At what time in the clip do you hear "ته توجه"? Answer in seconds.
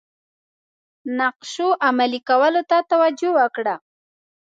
2.69-3.29